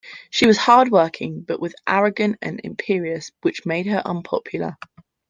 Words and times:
She 0.31 0.47
was 0.47 0.57
hard-working, 0.57 1.41
but 1.41 1.59
arrogant 1.87 2.37
and 2.41 2.59
imperious, 2.63 3.31
which 3.43 3.67
made 3.67 3.85
her 3.85 4.01
unpopular. 4.03 4.75